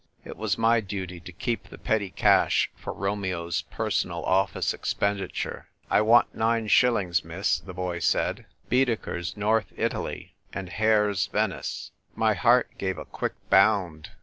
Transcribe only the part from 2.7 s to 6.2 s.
for Romeo's personal office expenditure." I